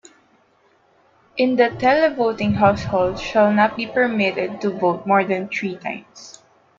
In 1.37 1.57
the 1.57 1.65
televoting 1.69 2.55
household 2.55 3.19
shall 3.19 3.53
not 3.53 3.75
be 3.77 3.85
permitted 3.85 4.59
to 4.61 4.71
vote 4.71 5.05
more 5.05 5.23
than 5.23 5.47
three 5.47 5.75
times. 5.77 6.41